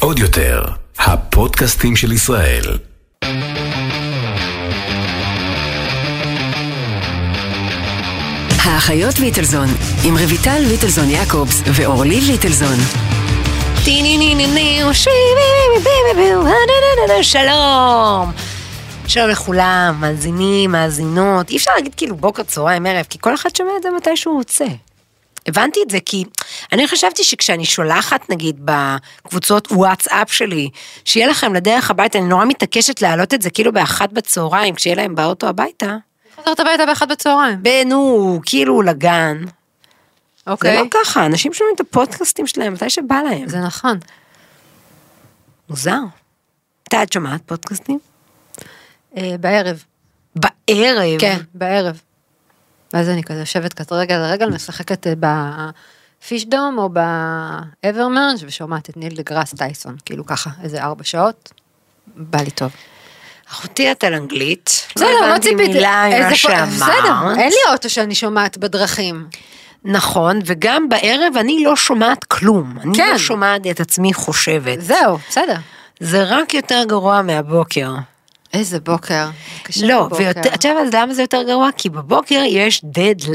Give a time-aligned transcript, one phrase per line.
[0.00, 0.64] עוד יותר,
[0.98, 2.64] הפודקאסטים של ישראל.
[8.58, 9.68] האחיות ליטלזון,
[10.04, 12.76] עם רויטל ליטלזון יעקובס ואורלי ליטלזון.
[17.22, 18.32] שלום.
[19.06, 21.50] שלום לכולם, מאזינים, מאזינות.
[21.50, 24.34] אי אפשר להגיד כאילו בוקר, צהריים, ערב, כי כל אחד שומע את זה מתי שהוא
[24.34, 24.64] רוצה.
[25.46, 26.24] הבנתי את זה כי
[26.72, 30.70] אני חשבתי שכשאני שולחת נגיד בקבוצות וואטסאפ שלי,
[31.04, 35.14] שיהיה לכם לדרך הביתה, אני נורא מתעקשת להעלות את זה כאילו באחת בצהריים, כשיהיה להם
[35.14, 35.96] באוטו הביתה.
[36.42, 37.62] חזרת הביתה באחד בצהריים.
[37.86, 39.44] נו, כאילו לגן.
[40.46, 40.76] זה אוקיי.
[40.76, 43.48] לא ככה, אנשים שומעים את הפודקאסטים שלהם מתי שבא להם.
[43.48, 43.98] זה נכון.
[45.68, 46.00] מוזר.
[46.88, 47.98] מתי את שומעת פודקאסטים?
[49.16, 49.84] אה, בערב.
[50.36, 51.20] בערב.
[51.20, 52.00] כן, בערב.
[52.94, 55.12] ואז אני כזה יושבת כזה רגל על רגל, משחקת אה,
[56.22, 61.52] בפישדום או באברמרג' ושומעת את ניל דה גראס טייסון, כאילו ככה, איזה ארבע שעות,
[62.06, 62.70] בא לי טוב.
[63.50, 64.86] אחותי את על אנגלית.
[64.96, 65.54] בסדר, לא הבנתי.
[65.54, 66.68] מילה ממה שאמרת.
[66.68, 69.26] בסדר, אין לי אוטו שאני שומעת בדרכים.
[69.84, 72.78] נכון, וגם בערב אני לא שומעת כלום.
[72.82, 73.12] אני כן.
[73.12, 74.80] לא שומעת את עצמי חושבת.
[74.80, 75.56] זהו, בסדר.
[76.00, 77.94] זה רק יותר גרוע מהבוקר.
[78.54, 79.26] איזה בוקר.
[79.82, 80.22] לא, בבוקר.
[80.22, 81.68] ויותר, את יודעת למה זה יותר גרוע?
[81.76, 82.84] כי בבוקר יש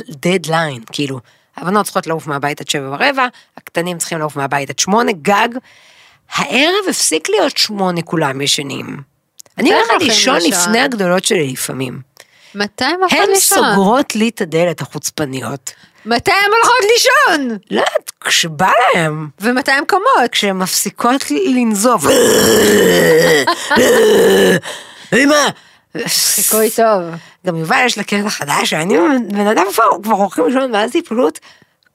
[0.10, 1.20] דדליין, כאילו,
[1.58, 5.50] הבנות צריכות לעוף מהבית עד שבע ורבע, הקטנים צריכים לעוף מהבית עד שמונה, גג.
[6.34, 8.98] הערב הפסיק להיות שמונה כולם ישנים.
[9.58, 10.38] אני הולכת לישון?
[10.42, 12.02] לפני הגדולות שלי לפעמים.
[12.56, 13.58] מתי הם הולכות הן לישון?
[13.58, 15.72] סוגרות לי את הדלת החוצפניות.
[16.06, 17.58] מתי הן הולכות לישון?
[17.72, 20.32] לא יודעת, כשבא להם, ומתי הן קמות?
[20.32, 22.04] כשהן מפסיקות לנזוף.
[25.14, 25.50] אמא.
[26.08, 27.04] חיקוי טוב.
[27.48, 28.98] גם יובל יש לה קטע חדש, שאני
[29.32, 31.40] בן אדם כבר, כבר הולכים לישון, ואז היא פשוט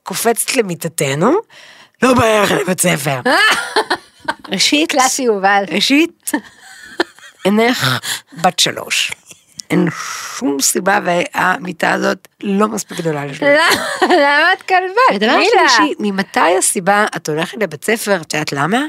[0.02, 1.32] קופצת למיטתנו,
[2.02, 3.20] לא בערך לבית ספר.
[4.52, 5.64] ראשית, קלאסי יובל.
[5.70, 6.32] ראשית,
[7.44, 7.98] אינך
[8.32, 9.12] בת שלוש.
[9.70, 9.88] אין
[10.38, 13.60] שום סיבה והמיטה הזאת לא מספיק גדולה לשלוש.
[14.02, 15.14] למה את כלבה?
[15.14, 15.38] ודבר.
[15.44, 18.82] שלישי, ממתי הסיבה את הולכת לבית ספר, את יודעת למה?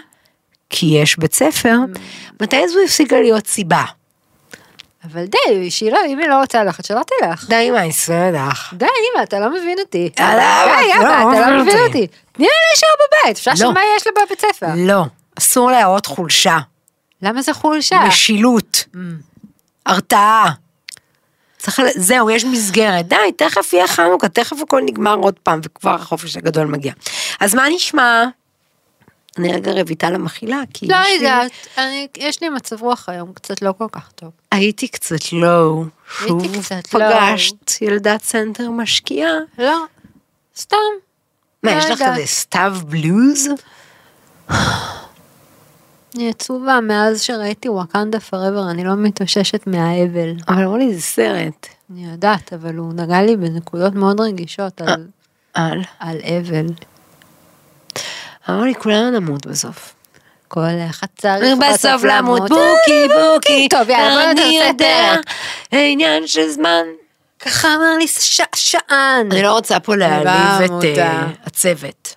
[0.70, 1.78] כי יש בית ספר.
[2.42, 3.84] מתי זו הפסיקה להיות סיבה?
[5.12, 7.50] אבל די, שהיא לא, אם היא לא רוצה ללכת, שלא תלך.
[7.50, 8.74] די מה, ישראל לך.
[8.74, 10.10] די, אמא, אתה לא מבין אותי.
[10.20, 10.76] אה, למה?
[10.78, 12.08] די, לא, אבא, לא אתה לא מבין מבין אותי.
[12.32, 12.88] תני לה להישאר
[13.24, 13.74] בבית, אפשר לשאול לא.
[13.74, 14.68] מה יש לה בבית ספר.
[14.76, 15.04] לא,
[15.38, 16.58] אסור להראות חולשה,
[17.22, 18.00] למה זה חולשה?
[18.08, 18.86] משילות,
[19.86, 20.52] הרתעה.
[21.58, 23.08] צריך, זהו, יש מסגרת.
[23.08, 26.94] די, תכף יהיה חנוכה, תכף הכל נגמר עוד פעם, וכבר החופש הגדול מגיע.
[27.40, 28.24] אז מה נשמע?
[29.38, 33.34] אני רגע רויטל המכילה, כי לא יש לי- יודעת, אני- יש לי מצב רוח היום
[33.34, 34.32] קצת לא כל כך טוב.
[34.52, 35.86] הייתי קצת low.
[36.20, 39.32] שוב הייתי קצת פגשת ילדת סנטר משקיעה.
[39.58, 39.78] לא,
[40.58, 40.78] סתם.
[41.64, 42.14] מה, לא יש לך יודעת.
[42.14, 43.48] כזה סתיו בלוז?
[46.16, 50.34] אני עצובה מאז שראיתי Wakanda Forever, אני לא מתאוששת מהאבל.
[50.48, 51.68] אבל אמרו לי, זה סרט.
[51.92, 54.94] אני יודעת, אבל הוא נגע לי בנקודות מאוד רגישות אה.
[54.94, 55.08] על-
[55.54, 55.82] על?
[56.00, 56.66] על אבל.
[58.50, 59.94] אמרו לי, כולנו נמות בסוף.
[60.48, 65.34] כל אחד צריך בסוף למות בוקי בוקי, טוב, יאללה, בוא אני נעשה יודע, פרק.
[65.72, 66.84] עניין של זמן.
[67.40, 68.06] ככה אמר לי
[68.56, 69.32] שען.
[69.32, 70.84] אני לא רוצה פה להעליב את.
[70.98, 72.16] אה, הצוות.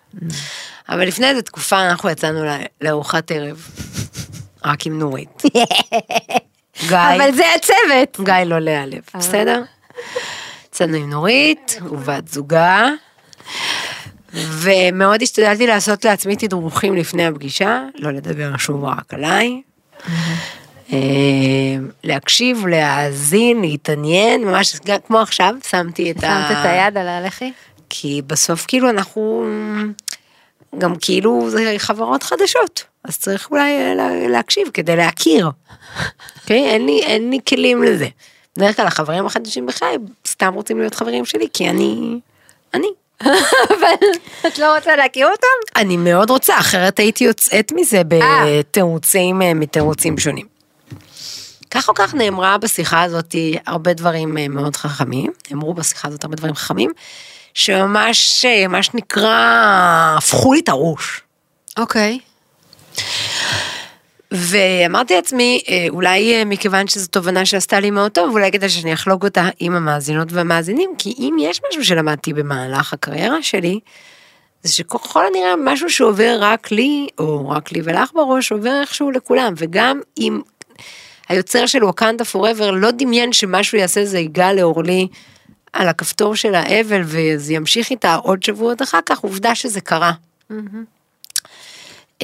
[0.88, 2.44] אבל לפני איזה תקופה אנחנו יצאנו
[2.80, 3.66] לארוחת ערב.
[4.64, 5.42] רק עם נורית.
[6.88, 8.20] גיא, אבל זה הצוות.
[8.24, 9.62] גיא לא להיעלב, בסדר?
[10.68, 12.88] יצאנו עם נורית ובת זוגה.
[14.46, 19.62] ומאוד השתדלתי לעשות לעצמי תדרוכים לפני הפגישה, לא לדבר שוב רק עליי.
[20.92, 20.98] אה,
[22.04, 24.76] להקשיב, להאזין, להתעניין, ממש
[25.06, 26.20] כמו עכשיו, שמתי את ה...
[26.20, 27.52] שמת את היד על הלחי?
[27.90, 29.46] כי בסוף כאילו אנחנו,
[30.78, 35.50] גם כאילו זה חברות חדשות, אז צריך אולי אה, לה- להקשיב כדי להכיר.
[36.42, 36.64] אוקיי?
[36.68, 38.08] אין לי, אין לי כלים לזה.
[38.56, 42.18] בדרך כלל החברים החדשים בחיי סתם רוצים להיות חברים שלי, כי אני,
[42.74, 42.88] אני.
[43.22, 43.94] אבל
[44.46, 45.80] את לא רוצה להכיר אותם?
[45.80, 50.46] אני מאוד רוצה, אחרת הייתי יוצאת מזה בתירוצים, אה, מתירוצים שונים.
[51.70, 53.34] כך או כך נאמרה בשיחה הזאת
[53.66, 56.90] הרבה דברים אה, מאוד חכמים, נאמרו בשיחה הזאת הרבה דברים חכמים,
[57.54, 59.34] שממש, אה, מה שנקרא,
[60.18, 61.20] הפכו לי את הראש.
[61.78, 62.18] אוקיי.
[64.30, 68.92] ואמרתי לעצמי, אה, אולי אה, מכיוון שזו תובנה שעשתה לי מאוד טוב, אולי כדאי שאני
[68.92, 73.80] אחלוק אותה עם המאזינות והמאזינים, כי אם יש משהו שלמדתי במהלך הקריירה שלי,
[74.62, 79.54] זה שככל הנראה משהו שעובר רק לי, או רק לי ולך בראש, עובר איכשהו לכולם,
[79.56, 80.40] וגם אם
[81.28, 85.08] היוצר של ווקנדה פוrever לא דמיין שמשהו יעשה זה יגע לאורלי
[85.72, 90.12] על הכפתור של האבל, וזה ימשיך איתה עוד שבועות אחר כך, עובדה שזה קרה.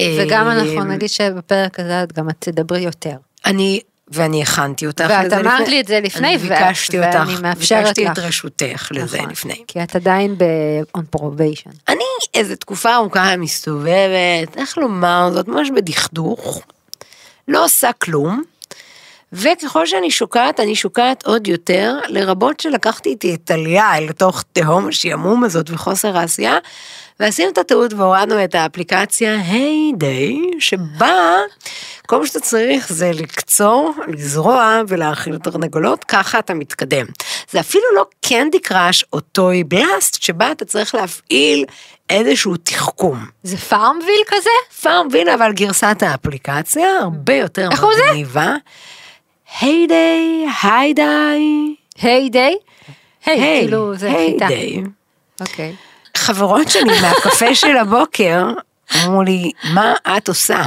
[0.01, 3.15] וגם אנחנו נגיד שבפרק הזה את גם את תדברי יותר.
[3.45, 7.41] אני, ואני הכנתי אותך ואת לזה אמרת לי את זה לפני, אני ביקשתי אותך, ואני
[7.41, 8.11] מאפשרת ביקשתי לך.
[8.11, 9.63] את רשותך לזה נכון, לפני.
[9.67, 11.71] כי את עדיין ב-on probation.
[11.87, 12.03] אני
[12.33, 16.61] איזה תקופה ארוכה מסתובבת, איך לומר זאת, ממש בדכדוך,
[17.47, 18.43] לא עושה כלום,
[19.35, 24.87] וככל שאני שוקעת, אני שוקעת עוד יותר, לרבות שלקחתי איתי את טליה אל תוך תהום
[24.87, 26.57] השעמום הזאת וחוסר העשייה,
[27.19, 31.35] ועשינו את הטעות והורדנו את האפליקציה Hay Day, שבה
[32.07, 37.05] כל מה שאתה צריך זה לקצור, לזרוע ולהאכיל תרנגולות, ככה אתה מתקדם.
[37.51, 41.65] זה אפילו לא Candy Crush או Toy Blast, שבה אתה צריך להפעיל
[42.09, 43.25] איזשהו תחכום.
[43.43, 44.81] זה FarmVille כזה?
[44.81, 48.57] FarmVille אבל גרסת האפליקציה הרבה יותר איך קוראים לזה?
[49.59, 52.55] Hay Day, Hay Day, Hay Day?
[53.25, 54.47] היי, כאילו זה היי חיטה.
[54.47, 54.83] דיי.
[55.41, 55.75] אוקיי.
[56.17, 58.45] חברות שלי מהקפה של הבוקר
[58.95, 60.63] אמרו לי, מה את עושה?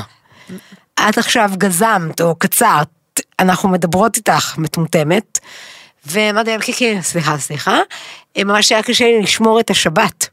[1.09, 2.89] את עכשיו גזמת או קצרת,
[3.41, 5.39] אנחנו מדברות איתך מטומטמת.
[6.07, 7.79] ואמרתי להם, כן, כן, סליחה, סליחה.
[8.39, 10.29] ממש היה קשה לי לשמור את השבת.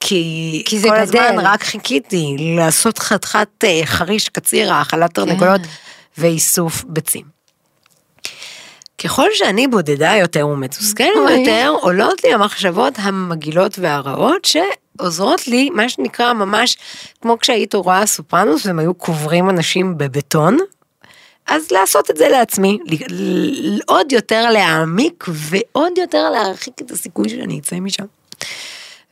[0.00, 1.18] כי, כי זה כל גדל.
[1.18, 5.60] הזמן רק חיכיתי לעשות חתיכת אה, חריש קציר, האכלת תרנגולות
[6.18, 7.33] ואיסוף ביצים.
[8.98, 11.08] ככל שאני בודדה יותר ומתוסכלת.
[11.38, 16.76] יותר, עולות לי המחשבות המגעילות והרעות שעוזרות לי, מה שנקרא ממש,
[17.22, 20.58] כמו כשהיית רואה סופרנוס והם היו קוברים אנשים בבטון,
[21.46, 22.78] אז לעשות את זה לעצמי,
[23.86, 28.04] עוד יותר להעמיק ועוד יותר להרחיק את הסיכוי שאני אצא משם.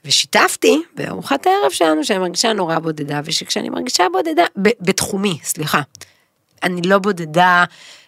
[0.05, 5.81] ושיתפתי בארוחת הערב שלנו שאני מרגישה נורא בודדה, ושכשאני מרגישה בודדה, ב- בתחומי, סליחה,
[6.62, 7.64] אני לא בודדה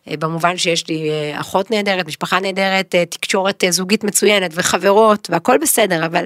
[0.09, 5.59] אה, במובן שיש לי אה, אחות נהדרת, משפחה נהדרת, אה, תקשורת זוגית מצוינת וחברות והכל
[5.59, 6.25] בסדר, אבל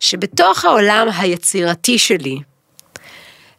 [0.00, 2.38] שבתוך העולם היצירתי שלי,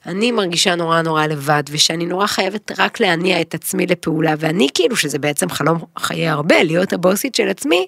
[0.06, 4.96] אני מרגישה נורא נורא לבד, ושאני נורא חייבת רק להניע את עצמי לפעולה, ואני כאילו,
[4.96, 7.88] שזה בעצם חלום חיי הרבה, להיות הבוסית של עצמי,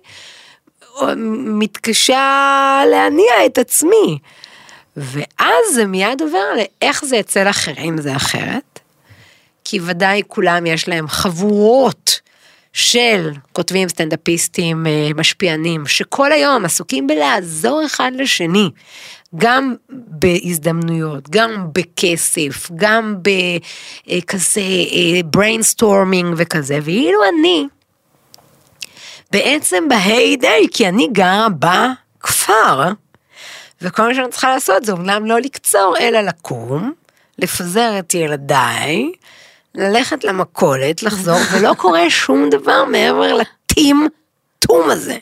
[1.60, 4.18] מתקשה להניע את עצמי.
[4.98, 8.73] ואז זה מיד עובר לאיך זה אצל אחרים זה אחרת.
[9.66, 12.20] כי ודאי כולם יש להם חבורות
[12.74, 18.70] של כותבים סטנדאפיסטים אה, משפיענים, שכל היום עסוקים בלעזור אחד לשני,
[19.36, 23.16] גם בהזדמנויות, גם בכסף, גם
[24.08, 24.62] בכזה
[25.26, 27.68] brainstorming וכזה, ואילו אני,
[29.32, 32.92] בעצם ב Hay Day, כי אני גרה בכפר,
[33.82, 36.94] וכל מה שאני צריכה לעשות זה אומנם לא לקצור, אלא לקום,
[37.40, 39.12] לפזר את ילדיי,
[39.76, 45.18] ללכת למכולת, לחזור, ולא קורה שום דבר מעבר לטים-טום הזה.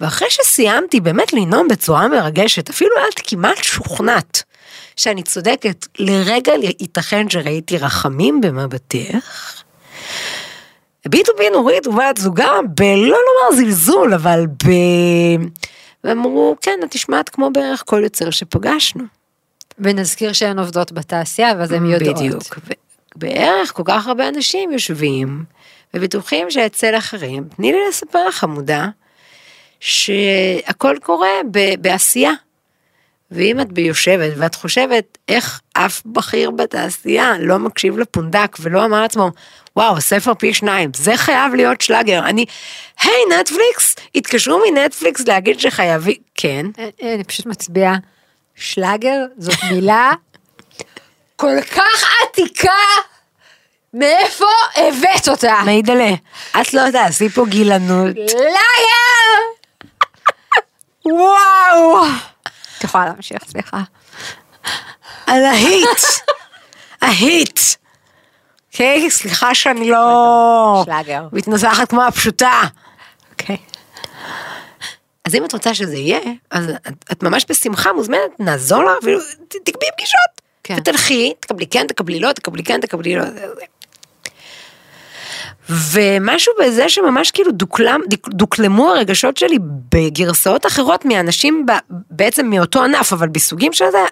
[0.00, 4.42] ואחרי שסיימתי באמת לנאום בצורה מרגשת, אפילו את כמעט שוכנעת
[4.96, 9.62] שאני צודקת, לרגע ייתכן שראיתי רחמים במבטך.
[11.06, 14.68] הביטו בי נורית ובת זוגה בלא לומר זלזול, אבל ב...
[16.04, 19.04] ואמרו, כן, את נשמעת כמו בערך כל יוצר שפגשנו.
[19.78, 22.16] ונזכיר שהן עובדות בתעשייה, ואז הן יודעות.
[22.16, 22.42] בדיוק.
[23.16, 25.44] בערך כל כך הרבה אנשים יושבים
[25.94, 28.88] ובטוחים שאצל אחרים, תני לי לספר לך חמודה,
[29.80, 32.32] שהכל קורה ב- בעשייה.
[33.30, 39.30] ואם את ביושבת ואת חושבת איך אף בכיר בתעשייה לא מקשיב לפונדק ולא אמר לעצמו,
[39.76, 42.18] וואו, ספר פי שניים, זה חייב להיות שלאגר.
[42.26, 42.44] אני,
[43.00, 46.66] היי, נטפליקס, התקשרו מנטפליקס להגיד שחייבים, כן.
[46.78, 47.96] אה, אה, אני פשוט מצביעה,
[48.54, 50.12] שלאגר זאת מילה
[51.44, 52.70] כל כך עתיקה,
[53.94, 54.46] מאיפה
[54.76, 55.54] הבאת אותה?
[55.64, 56.10] מיידלה,
[56.60, 58.16] את לא תעשי פה גילנות.
[58.16, 59.40] לאגר!
[61.04, 62.06] וואו,
[62.78, 63.80] את יכולה להמשיך, סליחה.
[65.26, 65.98] על ההיט,
[67.02, 67.60] ההיט.
[68.72, 71.22] אוקיי, סליחה שאני לא שלאגר.
[71.32, 72.62] מתנסחת כמו הפשוטה.
[73.30, 73.56] אוקיי.
[75.24, 76.20] אז אם את רוצה שזה יהיה,
[76.50, 80.33] אז את, את ממש בשמחה מוזמנת, נעזור לך, אפילו תקבעי פגישות.
[80.64, 80.74] כן.
[80.78, 83.24] ותלכי, תקבלי כן, תקבלי לא, תקבלי כן, תקבלי לא.
[85.68, 89.58] ומשהו בזה שממש כאילו דוקלם, דוקלמו הרגשות שלי
[89.94, 91.72] בגרסאות אחרות מאנשים ב,
[92.10, 94.04] בעצם מאותו ענף, אבל בסוגים של זה,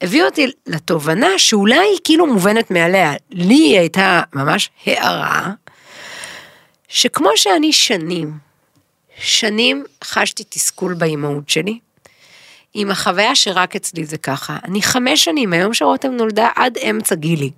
[0.00, 3.12] הביא אותי לתובנה שאולי היא כאילו מובנת מעליה.
[3.30, 5.50] לי היא הייתה ממש הערה,
[6.88, 8.32] שכמו שאני שנים,
[9.18, 11.78] שנים חשתי תסכול באימהות שלי,
[12.74, 14.56] עם החוויה שרק אצלי זה ככה.
[14.64, 17.50] אני חמש שנים, מהיום שרותם נולדה עד אמצע גילי.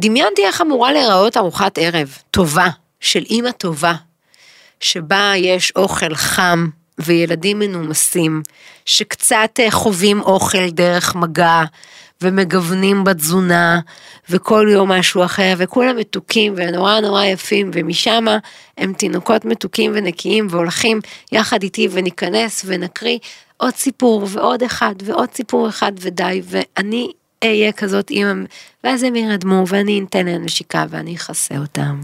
[0.00, 2.68] דמיינתי איך אמורה להיראות ארוחת ערב טובה,
[3.00, 3.94] של אימא טובה,
[4.80, 8.42] שבה יש אוכל חם וילדים מנומסים,
[8.84, 11.62] שקצת אה, חווים אוכל דרך מגע,
[12.22, 13.80] ומגוונים בתזונה,
[14.30, 18.24] וכל יום משהו אחר, וכולם מתוקים ונורא נורא יפים, ומשם
[18.78, 21.00] הם תינוקות מתוקים ונקיים, והולכים
[21.32, 23.18] יחד איתי וניכנס ונקריא
[23.56, 27.12] עוד סיפור ועוד אחד ועוד סיפור אחד ודי, ואני
[27.44, 28.44] אהיה כזאת אימא,
[28.84, 32.00] ואז הם ירדמו ואני אתן להם נשיקה ואני אכסה אותם.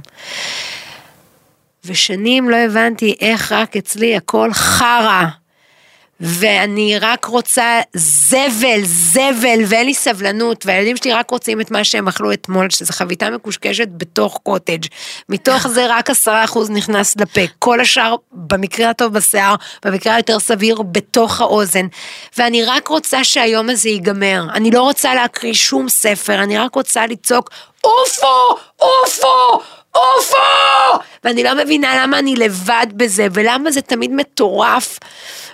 [1.85, 5.25] ושנים לא הבנתי איך רק אצלי הכל חרא.
[6.21, 12.09] ואני רק רוצה זבל, זבל, ואין לי סבלנות, והילדים שלי רק רוצים את מה שהם
[12.09, 14.87] אכלו אתמול, שזה חביתה מקושקשת בתוך קוטג'.
[15.29, 19.55] מתוך זה רק עשרה אחוז נכנס לפה, כל השאר במקרה הטוב בשיער,
[19.85, 21.87] במקרה היותר סביר בתוך האוזן.
[22.39, 27.07] ואני רק רוצה שהיום הזה ייגמר, אני לא רוצה להקריא שום ספר, אני רק רוצה
[27.07, 29.61] לצעוק, עופו, עופו,
[29.95, 31.05] עופו!
[31.25, 34.99] ואני לא מבינה למה אני לבד בזה, ולמה זה תמיד מטורף,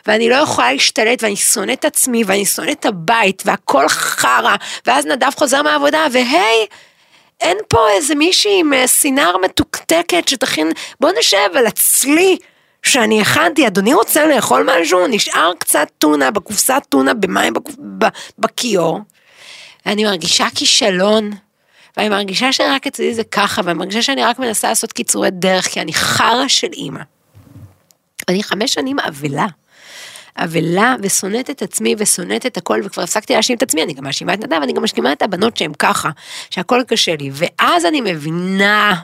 [0.07, 4.57] ואני לא יכולה להשתלט, ואני שונאת את עצמי, ואני שונאת את הבית, והכל חרא,
[4.87, 6.67] ואז נדב חוזר מהעבודה, והי,
[7.41, 12.39] אין פה איזה מישהי עם אה, סינר מתוקתקת שתכין, בוא נשב על הצלי.
[12.83, 15.07] שאני הכנתי, אדוני רוצה לאכול משהו?
[15.07, 17.53] נשאר קצת טונה בקופסת טונה במים.
[18.39, 18.99] בכיור.
[19.87, 21.31] ואני מרגישה כישלון.
[21.97, 25.81] ואני מרגישה שרק אצלי זה ככה, ואני מרגישה שאני רק מנסה לעשות קיצורי דרך, כי
[25.81, 27.01] אני חרא של אימא.
[28.29, 29.47] אני חמש שנים אבלה.
[30.37, 34.35] אבלה ושונאת את עצמי ושונאת את הכל וכבר הפסקתי להאשים את עצמי, אני גם מאשימה
[34.35, 36.11] את נדב, אני גם מאשימה את הבנות שהן ככה,
[36.51, 38.95] שהכל קשה לי, ואז אני מבינה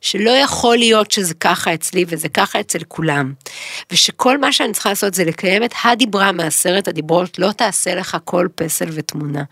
[0.00, 3.32] שלא יכול להיות שזה ככה אצלי וזה ככה אצל כולם.
[3.90, 8.48] ושכל מה שאני צריכה לעשות זה לקיים את הדיברה מעשרת הדיברות, לא תעשה לך כל
[8.54, 9.42] פסל ותמונה.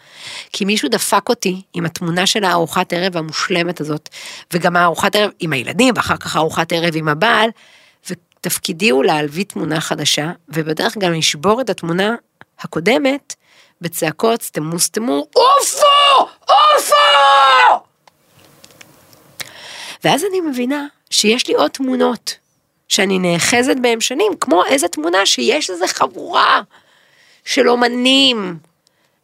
[0.53, 4.09] כי מישהו דפק אותי עם התמונה של הארוחת ערב המושלמת הזאת,
[4.53, 7.51] וגם הארוחת ערב עם הילדים, ואחר כך הארוחת ערב עם הבעל,
[8.11, 12.15] ותפקידי הוא להלוויא תמונה חדשה, ובדרך גם לשבור את התמונה
[12.61, 13.35] הקודמת
[13.81, 16.31] בצעקות סתמו סתמו, עופו!
[16.41, 17.06] עופו!
[20.07, 22.35] ואז אני מבינה שיש לי עוד תמונות,
[22.89, 26.61] שאני נאחזת בהן שנים, כמו איזה תמונה שיש איזה חבורה
[27.45, 28.59] של אומנים,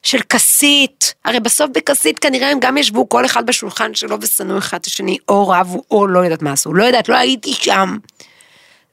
[0.02, 4.78] של כסית, הרי בסוף בכסית כנראה הם גם ישבו כל אחד בשולחן שלו ושנאו אחד
[4.80, 7.96] את השני, או רבו, או לא יודעת מה עשו, לא יודעת, לא הייתי שם.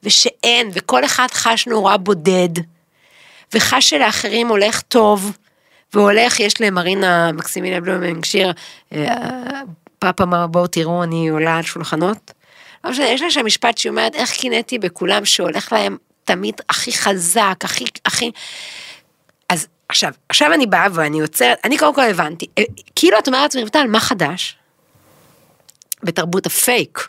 [0.02, 2.48] ושאין, וכל אחד חש נורא בודד,
[3.54, 5.36] וחש שלאחרים הולך טוב,
[5.94, 8.52] והולך, יש למרינה מקסימינה בלומינג שיר,
[10.00, 12.32] פאפה מה בואו תראו אני עולה על שולחנות.
[12.84, 16.92] לא משנה, יש לה שם משפט שהיא אומרת איך קינאתי בכולם שהולך להם תמיד הכי
[16.92, 18.30] חזק, הכי, הכי...
[19.48, 22.62] אז עכשיו, עכשיו אני באה ואני עוצרת, אני קודם כל הבנתי, אה,
[22.96, 24.56] כאילו את אומרת לעצמי, רויטל, מה חדש?
[26.02, 27.08] בתרבות הפייק.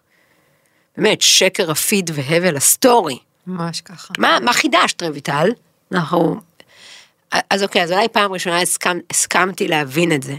[0.97, 3.19] באמת, שקר הפיד והבל הסטורי.
[3.47, 4.13] ממש ככה.
[4.17, 5.49] מה, מה חידשת רויטל?
[5.91, 6.41] אנחנו...
[7.49, 10.35] אז אוקיי, אז אולי פעם ראשונה הסכם, הסכמתי להבין את זה.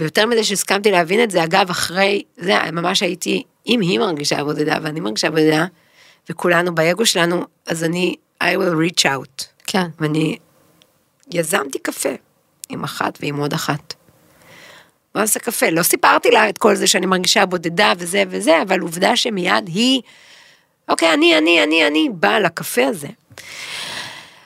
[0.00, 4.76] ויותר מזה שהסכמתי להבין את זה, אגב, אחרי זה, ממש הייתי, אם היא מרגישה בודדה
[4.82, 5.66] ואני מרגישה בודדה,
[6.30, 9.44] וכולנו באגו שלנו, אז אני, I will reach out.
[9.66, 9.86] כן.
[9.98, 10.36] ואני
[11.32, 12.08] יזמתי קפה
[12.68, 13.94] עם אחת ועם עוד אחת.
[15.14, 15.70] מה זה קפה?
[15.70, 20.00] לא סיפרתי לה את כל זה שאני מרגישה בודדה וזה וזה, אבל עובדה שמיד היא,
[20.88, 23.08] אוקיי, אני, אני, אני, אני באה לקפה הזה.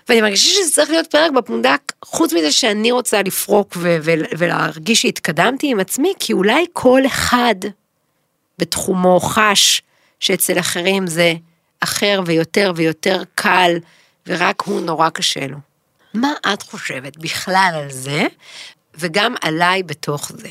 [0.08, 5.02] ואני מרגישה שזה צריך להיות פרק בפונדק, חוץ מזה שאני רוצה לפרוק ו- ו- ולהרגיש
[5.02, 7.54] שהתקדמתי עם עצמי, כי אולי כל אחד
[8.58, 9.82] בתחומו חש
[10.20, 11.34] שאצל אחרים זה
[11.80, 13.73] אחר ויותר ויותר קל,
[14.26, 15.58] ורק הוא נורא קשה לו.
[16.14, 18.26] מה את חושבת בכלל על זה,
[18.94, 20.49] וגם עליי בתוך זה?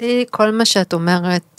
[0.00, 1.57] לי כל מה שאת אומרת,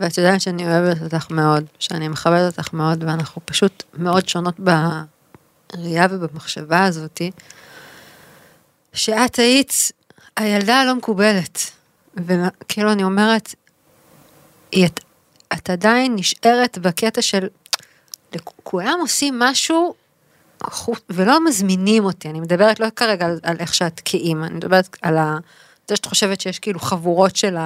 [0.00, 6.06] ואת יודעת שאני אוהבת אותך מאוד, שאני מכבדת אותך מאוד, ואנחנו פשוט מאוד שונות בראייה
[6.10, 7.30] ובמחשבה הזאתי,
[8.92, 9.72] שאת היית
[10.36, 11.58] הילדה הלא מקובלת.
[12.16, 13.54] וכאילו אני אומרת,
[14.84, 15.00] את,
[15.52, 17.46] את עדיין נשארת בקטע של
[18.62, 19.94] כולם עושים משהו
[21.10, 25.18] ולא מזמינים אותי, אני מדברת לא כרגע על, על איך שאת כאימא, אני מדברת על
[25.18, 25.38] ה...
[25.88, 27.56] זה שאת חושבת שיש כאילו חבורות של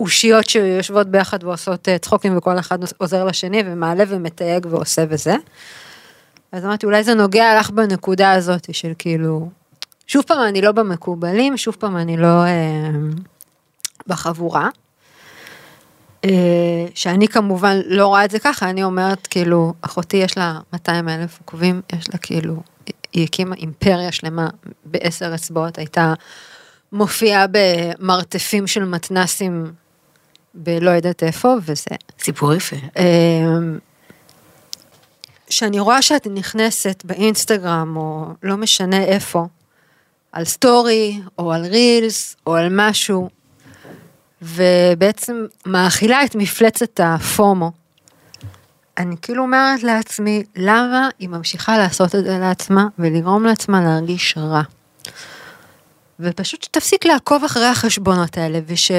[0.00, 5.34] האושיות שיושבות ביחד ועושות אה, צחוקים וכל אחד עוזר לשני ומעלה ומתייג ועושה וזה.
[6.52, 9.48] אז אמרתי אולי זה נוגע לך בנקודה הזאת של כאילו,
[10.06, 12.90] שוב פעם אני לא במקובלים, שוב פעם אני לא אה,
[14.06, 14.68] בחבורה.
[16.24, 21.08] אה, שאני כמובן לא רואה את זה ככה, אני אומרת כאילו, אחותי יש לה 200
[21.08, 22.62] אלף עוקבים, יש לה כאילו,
[23.12, 24.48] היא הקימה אימפריה שלמה
[24.84, 26.14] בעשר אצבעות, הייתה
[26.92, 29.72] מופיעה במרתפים של מתנסים
[30.54, 32.76] בלא יודעת איפה, וזה סיפור יפה.
[32.76, 33.78] אמ,
[35.50, 39.46] שאני רואה שאת נכנסת באינסטגרם, או לא משנה איפה,
[40.32, 43.28] על סטורי, או על רילס, או על משהו,
[44.42, 47.70] ובעצם מאכילה את מפלצת הפומו.
[48.98, 54.62] אני כאילו אומרת לעצמי, למה היא ממשיכה לעשות את זה לעצמה, ולגרום לעצמה להרגיש רע?
[56.22, 58.90] ופשוט שתפסיק לעקוב אחרי החשבונות האלה, וש...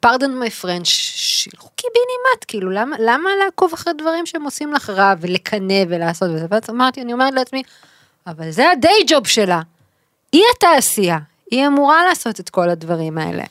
[0.00, 5.14] פרדון מי פרנץ', שילכו קיבינימט, כאילו, למה, למה לעקוב אחרי דברים שהם עושים לך רע,
[5.20, 6.46] ולקנא ולעשות וזה?
[6.50, 7.62] ואז אמרתי, אני אומרת לעצמי,
[8.26, 9.60] אבל זה הדיי ג'וב שלה.
[10.32, 11.18] היא התעשייה,
[11.50, 13.44] היא אמורה לעשות את כל הדברים האלה.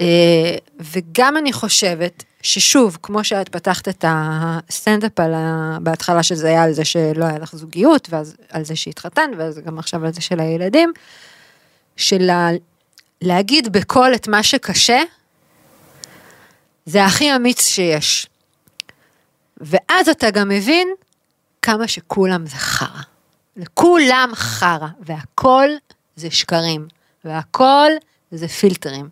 [0.00, 5.78] אה, וגם אני חושבת ששוב, כמו שאת פתחת את הסטנדאפ ה...
[5.82, 9.78] בהתחלה שזה היה על זה שלא היה לך זוגיות, ואז על זה שהתחתן, ואז גם
[9.78, 10.92] עכשיו על זה של הילדים,
[11.96, 12.30] של.
[13.22, 15.02] להגיד בקול את מה שקשה,
[16.86, 18.26] זה הכי אמיץ שיש.
[19.56, 20.88] ואז אתה גם מבין
[21.62, 23.02] כמה שכולם זה חרא.
[23.56, 25.68] לכולם חרא, והכל
[26.16, 26.88] זה שקרים,
[27.24, 27.90] והכל
[28.30, 29.08] זה פילטרים.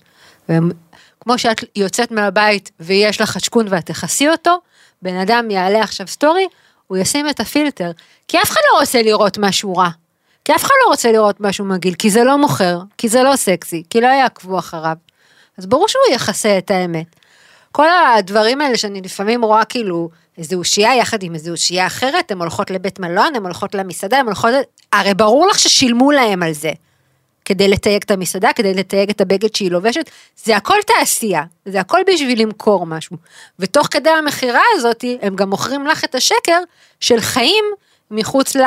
[1.20, 4.60] כמו שאת יוצאת מהבית ויש לך חשקון ואת תכסי אותו,
[5.02, 6.46] בן אדם יעלה עכשיו סטורי,
[6.86, 7.90] הוא ישים את הפילטר.
[8.28, 9.88] כי אף אחד לא רוצה לראות משהו רע.
[10.44, 13.36] כי אף אחד לא רוצה לראות משהו מגעיל, כי זה לא מוכר, כי זה לא
[13.36, 14.96] סקסי, כי לא יעקבו אחריו.
[15.58, 17.06] אז ברור שהוא יכסה את האמת.
[17.72, 22.38] כל הדברים האלה שאני לפעמים רואה כאילו איזו אושייה יחד עם איזו אושייה אחרת, הן
[22.38, 24.50] הולכות לבית מלון, הן הולכות למסעדה, הן הולכות...
[24.92, 26.70] הרי ברור לך ששילמו להם על זה.
[27.44, 30.10] כדי לתייג את המסעדה, כדי לתייג את הבגד שהיא לובשת,
[30.44, 33.16] זה הכל תעשייה, זה הכל בשביל למכור משהו.
[33.58, 36.58] ותוך כדי המכירה הזאת, הם גם מוכרים לך את השקר
[37.00, 37.64] של חיים
[38.10, 38.62] מחוץ ל...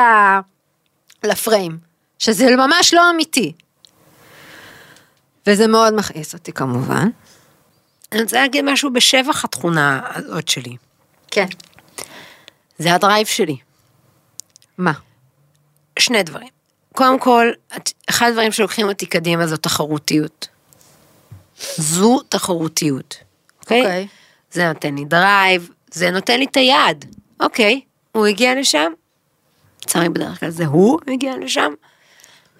[1.24, 1.78] לפריים,
[2.18, 3.52] שזה ממש לא אמיתי.
[5.46, 7.08] וזה מאוד מכעיס אותי כמובן.
[8.12, 10.76] אני רוצה להגיד משהו בשבח התכונה הזאת שלי.
[11.30, 11.46] כן.
[12.78, 13.56] זה ה drive שלי.
[14.78, 14.92] מה?
[15.98, 16.55] שני דברים.
[16.96, 17.50] קודם כל,
[18.10, 20.48] אחד הדברים שלוקחים אותי קדימה זו תחרותיות.
[21.76, 23.16] זו תחרותיות,
[23.60, 23.80] אוקיי?
[23.80, 23.84] Okay?
[23.84, 24.04] אוקיי.
[24.04, 24.54] Okay.
[24.54, 27.04] זה נותן לי drive, זה נותן לי את היד.
[27.40, 28.92] אוקיי, okay, הוא הגיע לשם,
[29.82, 31.72] לצערי בדרך כלל זה הוא הגיע לשם,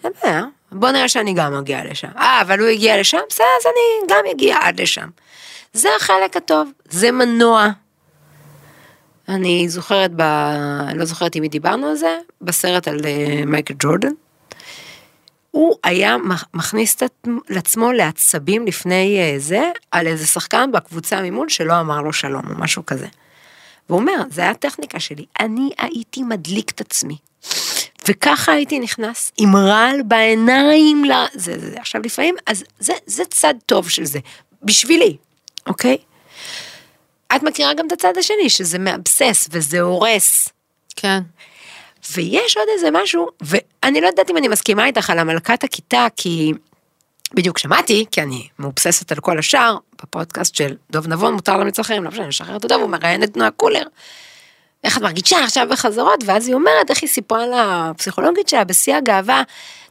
[0.05, 2.09] אין בעיה, בוא נראה שאני גם מגיע לשם.
[2.17, 5.09] אה, אבל הוא הגיע לשם, בסדר, אז אני גם אגיע עד לשם.
[5.73, 7.69] זה החלק הטוב, זה מנוע.
[9.29, 10.23] אני זוכרת, ב...
[10.95, 14.13] לא זוכרת אם דיברנו על זה, בסרט על אה, מייקל ג'ורדן.
[15.57, 16.17] הוא היה
[16.55, 16.97] מכניס
[17.49, 22.55] לעצמו לעצבים לפני אה, זה, על איזה שחקן בקבוצה ממול שלא אמר לו שלום או
[22.59, 23.07] משהו כזה.
[23.89, 27.17] והוא אומר, זה היה הטכניקה שלי, אני הייתי מדליק את עצמי.
[28.09, 31.13] וככה הייתי נכנס עם רעל בעיניים, ל...
[31.35, 31.77] זה, זה, זה.
[31.81, 34.19] עכשיו לפעמים, אז זה, זה צד טוב של זה,
[34.63, 35.17] בשבילי,
[35.67, 35.97] אוקיי?
[37.37, 40.49] את מכירה גם את הצד השני, שזה מאבסס וזה הורס.
[40.97, 41.21] כן.
[42.13, 46.53] ויש עוד איזה משהו, ואני לא יודעת אם אני מסכימה איתך על המלכת הכיתה, כי
[47.35, 52.05] בדיוק שמעתי, כי אני מאובססת על כל השאר, בפודקאסט של דוב נבון, מותר למצוא אחרים,
[52.05, 53.83] לא משנה, לשחרר את הדוב, הוא מראיין את נועה קולר.
[54.85, 57.45] איך את מרגישה עכשיו בחזרות, ואז היא אומרת איך היא סיפרה
[57.91, 59.43] לפסיכולוגית שלה בשיא הגאווה,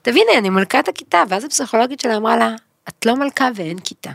[0.02, 2.56] תביני, אני מלכת הכיתה, ואז הפסיכולוגית שלה אמרה לה,
[2.90, 4.12] את לא מלכה ואין כיתה.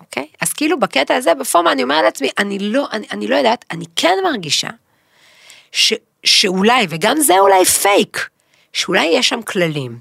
[0.00, 0.26] אוקיי?
[0.40, 3.84] אז כאילו בקטע הזה, בפורמה אני אומרת לעצמי, אני לא, אני, אני לא יודעת, אני
[3.96, 4.68] כן מרגישה
[5.72, 5.92] ש,
[6.24, 8.28] שאולי, וגם זה אולי פייק,
[8.72, 9.98] שאולי יש שם כללים.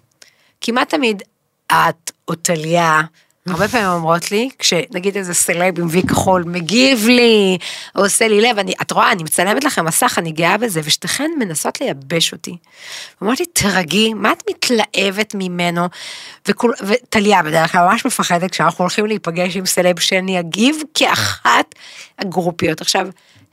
[0.61, 1.23] כמעט תמיד
[1.71, 3.01] את או טליה,
[3.49, 7.57] הרבה פעמים אומרות לי, כשנגיד איזה סלב עם וי כחול מגיב לי,
[7.95, 11.31] או עושה לי לב, אני, את רואה, אני מצלמת לכם מסך, אני גאה בזה, ושתיכן
[11.39, 12.57] מנסות לייבש אותי.
[13.23, 15.87] אמרתי, תרגי, מה את מתלהבת ממנו?
[16.81, 21.75] וטליה בדרך כלל ממש מפחדת כשאנחנו הולכים להיפגש עם סלב שאני אגיב כאחת
[22.19, 22.81] הגרופיות.
[22.81, 23.07] עכשיו,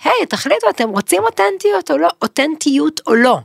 [0.05, 3.39] היי, תחליטו, אתם רוצים אותנטיות או לא, אותנטיות או לא.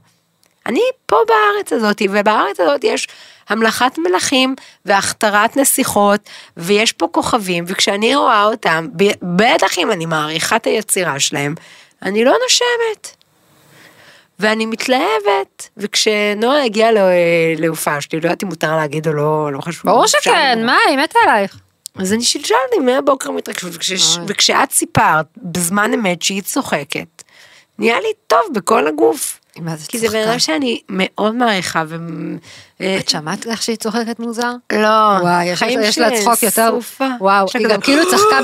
[0.66, 3.08] אני פה בארץ הזאת, ובארץ הזאת יש
[3.50, 6.22] המלכת מלכים והכתרת נסיכות,
[6.58, 8.88] ויש פה כוכבים, וכשאני רואה אותם,
[9.22, 11.56] בטח אם אני מעריכה את היצירה שלהם,
[12.02, 13.16] אני לא נושמת.
[14.40, 16.90] ואני מתלהבת, וכשנועה הגיעה
[17.58, 19.92] להופעה שלי, לא יודעת אם מותר להגיד או לא, לא חשוב.
[19.92, 21.60] ברור שכן, מה, היא מתה עלייך.
[22.00, 27.24] אז אני שלשלתי מהבוקר מתרגשות, וכש, וכשאת סיפרת בזמן אמת שהיא צוחקת,
[27.80, 29.40] נהיה לי טוב בכל הגוף.
[29.62, 31.84] מה זה כי זה בן אדם שאני מאוד מעריכה.
[31.88, 31.96] ו...
[33.00, 34.52] את שמעת איך שהיא צוחקת מוזר?
[34.74, 36.78] לא, וואי, יש, יש לה צחוק יותר,
[37.20, 38.40] וואו, היא גם כאילו צחקה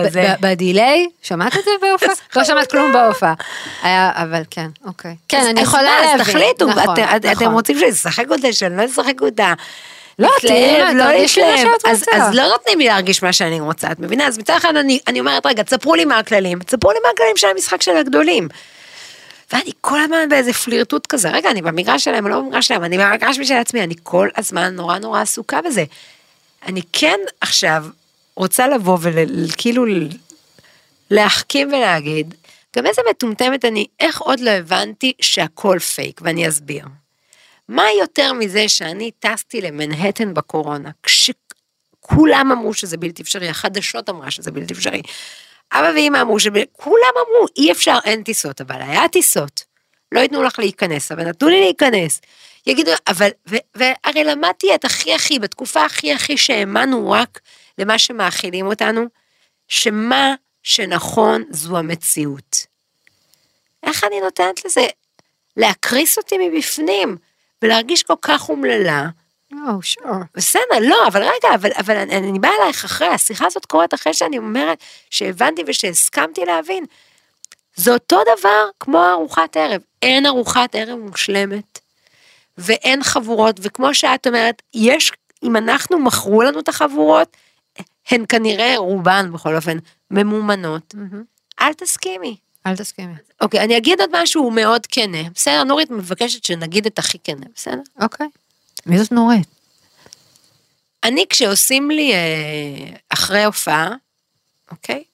[0.42, 2.14] בדיליי, שמעת את זה בהופעה?
[2.36, 3.34] לא שמעת כלום בהופעה,
[4.12, 5.16] אבל כן, אוקיי.
[5.28, 6.20] כן, אני יכולה להבין.
[6.20, 6.66] אז תחליטו,
[7.32, 9.54] אתם רוצים שאני אשחק אותה, שאני לא אשחק אותה.
[10.18, 11.68] לא, להתלהב, לא להתלהב.
[11.86, 12.04] אז.
[12.12, 14.26] אז לא נותנים לי להרגיש מה שאני רוצה, את מבינה?
[14.26, 17.36] אז מצד אחד אני, אני אומרת, רגע, תספרו לי מה הכללים, תספרו לי מה הכללים
[17.36, 18.48] של המשחק של הגדולים.
[19.52, 23.38] ואני כל הזמן באיזה פלירטוט כזה, רגע, אני במגרש שלהם, לא במגרש שלהם, אני במגרש
[23.38, 25.84] בשביל עצמי, אני כל הזמן נורא נורא עסוקה בזה.
[26.66, 27.84] אני כן עכשיו
[28.36, 29.84] רוצה לבוא וכאילו
[31.10, 32.34] להחכים ולהגיד,
[32.76, 36.84] גם איזה מטומטמת אני, איך עוד לא הבנתי שהכל פייק, ואני אסביר.
[37.68, 44.50] מה יותר מזה שאני טסתי למנהטן בקורונה, כשכולם אמרו שזה בלתי אפשרי, החדשות אמרה שזה
[44.50, 45.02] בלתי אפשרי.
[45.72, 49.64] אבא ואמא אמרו שכולם אמרו, אי אפשר, אין טיסות, אבל היה טיסות.
[50.12, 52.20] לא ייתנו לך להיכנס, אבל נתנו לי להיכנס.
[52.66, 57.40] יגידו, אבל, ו, והרי למדתי את הכי הכי, בתקופה הכי הכי שהאמנו רק
[57.78, 59.04] למה שמאכילים אותנו,
[59.68, 62.66] שמה שנכון זו המציאות.
[63.82, 64.86] איך אני נותנת לזה
[65.56, 67.16] להקריס אותי מבפנים,
[67.62, 69.08] ולהרגיש כל כך אומללה,
[69.52, 70.12] או, שור.
[70.34, 74.14] בסדר, לא, אבל רגע, אבל, אבל אני, אני באה אלייך אחרי, השיחה הזאת קורית אחרי
[74.14, 74.78] שאני אומרת
[75.10, 76.84] שהבנתי ושהסכמתי להבין.
[77.74, 81.78] זה אותו דבר כמו ארוחת ערב, אין ארוחת ערב מושלמת,
[82.58, 87.36] ואין חבורות, וכמו שאת אומרת, יש, אם אנחנו מכרו לנו את החבורות,
[88.10, 89.78] הן כנראה, רובן בכל אופן,
[90.10, 90.94] ממומנות.
[90.94, 91.24] מהמם.
[91.60, 92.36] אל תסכימי.
[92.70, 93.14] אל תסכימי.
[93.40, 95.22] אוקיי, אני אגיד עוד משהו מאוד כנה.
[95.34, 97.82] בסדר, נורית מבקשת שנגיד את הכי כנה, בסדר?
[98.00, 98.26] אוקיי.
[98.86, 99.46] מי זאת נורית?
[101.04, 103.94] אני, כשעושים לי אה, אחרי הופעה,
[104.70, 105.04] אוקיי?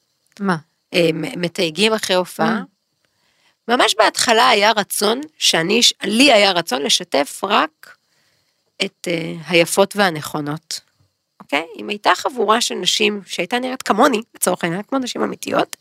[0.41, 0.57] מה?
[0.95, 2.63] אה, מתייגים אחרי הופעה.
[3.69, 7.97] ממש בהתחלה היה רצון, שאני, לי היה רצון לשתף רק
[8.85, 10.81] את אה, היפות והנכונות,
[11.41, 11.67] אוקיי?
[11.79, 15.77] אם הייתה חבורה של נשים שהייתה נראית כמוני, לצורך העניין, כמו נשים אמיתיות,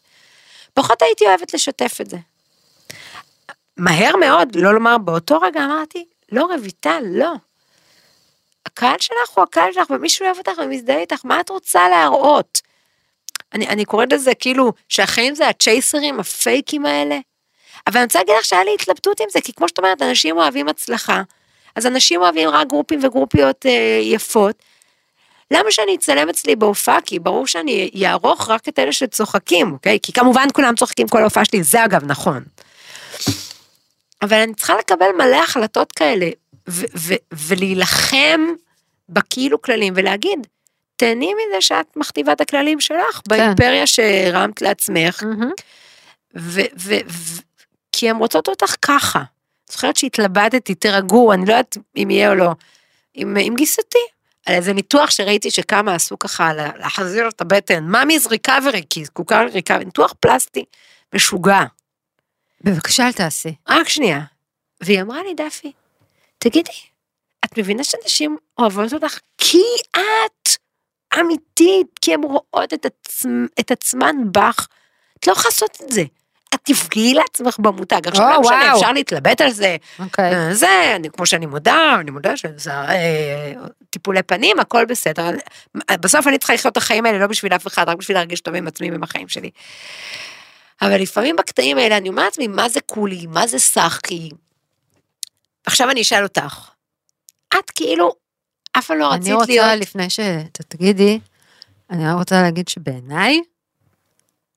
[0.73, 2.17] פחות הייתי אוהבת לשתף את זה.
[3.77, 7.33] מהר מאוד, לא לומר באותו רגע, אמרתי, לא רויטל, לא.
[8.65, 12.61] הקהל שלך הוא הקהל שלך, ומישהו אוהב אותך ומזדהה איתך, מה את רוצה להראות?
[13.53, 17.19] אני, אני קוראת לזה כאילו שהחיים זה הצ'ייסרים, הפייקים האלה.
[17.87, 20.37] אבל אני רוצה להגיד לך שהיה לי התלבטות עם זה, כי כמו שאת אומרת, אנשים
[20.37, 21.21] אוהבים הצלחה,
[21.75, 24.55] אז אנשים אוהבים רק גרופים וגרופיות אה, יפות.
[25.53, 27.01] למה שאני אצלם אצלי בהופעה?
[27.01, 29.99] כי ברור שאני אערוך רק את אלה שצוחקים, אוקיי?
[30.03, 32.43] כי כמובן כולם צוחקים כל ההופעה שלי, זה אגב נכון.
[34.21, 36.29] אבל אני צריכה לקבל מלא החלטות כאלה,
[36.69, 38.41] ו- ו- ולהילחם
[39.09, 40.47] בכאילו כללים, ולהגיד,
[40.95, 45.23] תהני מזה שאת מכתיבה את הכללים שלך, באימפריה שהרמת לעצמך,
[46.35, 46.95] ו-
[47.91, 49.23] כי הן רוצות אותך ככה.
[49.69, 52.51] זוכרת שהתלבטתי, תירגעו, אני לא יודעת אם יהיה או לא,
[53.13, 53.97] עם, עם גיסתי,
[54.47, 59.77] איזה ניתוח שראיתי שכמה עשו ככה לה- להחזיר את הבטן, ממי זריקה וריקי, זקוקה לריקה,
[59.77, 60.65] ניתוח פלסטי,
[61.15, 61.63] משוגע.
[62.61, 63.55] בבקשה, אל תעשי.
[63.69, 64.19] רק שנייה.
[64.81, 65.71] והיא אמרה לי, דפי,
[66.37, 66.71] תגידי,
[67.45, 70.49] את מבינה שאנשים אוהבות אותך כי את
[71.19, 74.67] אמיתית, כי הן רואות את, עצמ, את עצמן בך.
[75.19, 76.03] את לא יכולה לעשות את זה.
[76.63, 78.07] תפגעי לעצמך במותג.
[78.07, 78.73] עכשיו, או, לא משנה.
[78.73, 79.75] אפשר להתלבט על זה.
[79.99, 80.35] אוקיי.
[80.35, 83.53] אה, זה, אני, כמו שאני מודה, אני מודה שזה אה,
[83.89, 85.29] טיפולי פנים, הכל בסדר.
[85.91, 88.55] בסוף אני צריכה לחיות את החיים האלה לא בשביל אף אחד, רק בשביל להרגיש טוב
[88.55, 89.49] עם עצמי ועם החיים שלי.
[90.81, 94.29] אבל לפעמים בקטעים האלה אני אומרת לעצמי, מה זה קולי, מה זה סאחי.
[95.65, 96.69] עכשיו אני אשאל אותך,
[97.59, 98.13] את כאילו,
[98.77, 99.81] אף פעם לא רצית אני רוצה, להיות...
[99.81, 101.19] לפני שתגידי,
[101.89, 103.41] אני רק רוצה להגיד שבעיניי,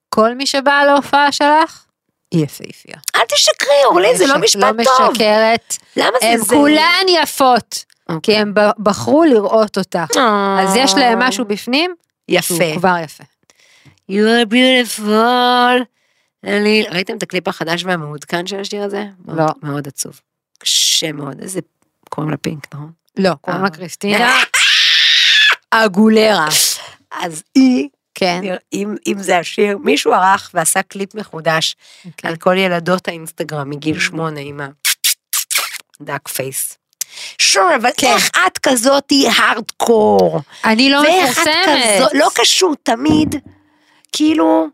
[0.08, 1.85] כל מי שבא להופעה שלך,
[2.30, 2.96] היא יפהפייה.
[3.16, 5.10] אל תשקרי, אורלי, זה לא משפט לא טוב.
[5.10, 5.76] משקרת.
[5.96, 6.54] למה זה הן זה?
[6.54, 7.84] כולן יפות,
[8.22, 10.18] כי הם ב- בחרו לראות אותך.
[10.60, 11.94] אז יש להם משהו בפנים,
[12.30, 12.78] שהוא יפה.
[12.78, 13.24] כבר יפה.
[14.10, 15.84] You are beautiful.
[16.44, 19.04] אני, ראיתם את הקליפ החדש והמעודכן של השיר הזה?
[19.28, 19.34] לא.
[19.34, 20.20] מאוד, מאוד עצוב.
[20.58, 21.60] קשה מאוד, איזה...
[22.08, 22.90] קוראים לה פינק, נכון?
[23.18, 23.74] לא, קוראים לה אה.
[23.74, 24.36] קריסטינה
[25.70, 26.48] אגולרה.
[27.22, 28.40] אז היא, כן.
[28.72, 32.30] אם, אם זה השיר, מישהו ערך ועשה קליפ מחודש אוקיי.
[32.30, 34.60] על כל ילדות האינסטגרם מגיל שמונה עם
[36.00, 36.78] ה duck face.
[37.38, 40.40] שור, אבל איך את כזאתי הארדקור?
[40.64, 41.02] אני לא.
[41.66, 43.34] כזו, לא קשור, תמיד,
[44.12, 44.66] כאילו,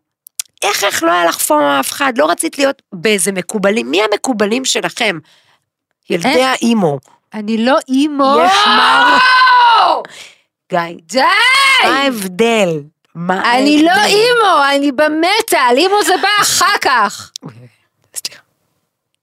[0.62, 4.64] איך איך לא היה לך פורום אף אחד, לא רצית להיות באיזה מקובלים, מי המקובלים
[4.64, 5.18] שלכם?
[6.10, 6.42] ילדי.
[6.42, 6.98] האימו.
[7.34, 8.36] אני לא אימו.
[8.46, 9.18] יש מר...
[10.70, 11.20] גיא, די!
[11.84, 12.68] מה ההבדל?
[13.14, 14.04] מה אני לא?
[14.04, 17.32] אימו, אני במטאל, אימו זה בא אחר כך.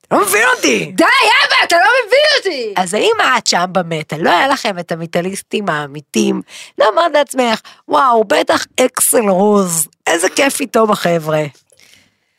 [0.09, 0.91] אתה לא מבין אותי.
[0.95, 2.73] די, אבא, אתה לא מבין אותי.
[2.77, 6.41] אז האם את שם במטה, לא היה לכם את המטאליסטים האמיתיים?
[6.77, 11.43] לא אמרת לעצמך, וואו, בטח אקסל רוז, איזה כיף איתו בחבר'ה.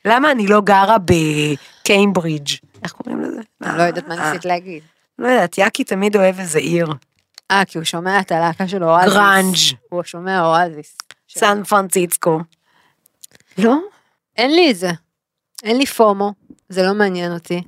[0.04, 2.48] למה אני לא גרה בקיימברידג'?
[2.84, 3.40] איך קוראים לזה?
[3.60, 4.82] לא יודעת מה אה, ניסית להגיד.
[5.18, 6.86] לא יודעת, יאקי תמיד אוהב איזה עיר.
[7.50, 9.12] אה, כי הוא שומע את הלהקה של אואזיס.
[9.12, 9.56] גראנג'.
[9.88, 10.96] הוא שומע אואזיס.
[11.38, 12.40] סן פרנסיסקו.
[13.58, 13.76] לא?
[14.36, 14.90] אין לי את זה.
[15.62, 16.32] אין לי פומו,
[16.68, 17.62] זה לא מעניין אותי.